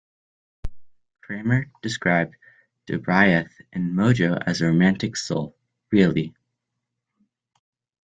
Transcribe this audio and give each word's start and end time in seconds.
Kramer 1.21 1.69
described 1.83 2.35
Jobriath 2.89 3.51
in 3.71 3.93
Mojo 3.93 4.41
as 4.47 4.59
a 4.59 4.65
romantic 4.65 5.15
soul, 5.15 5.55
really. 5.91 6.33